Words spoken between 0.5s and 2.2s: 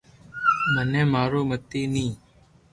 مني مارو متي ني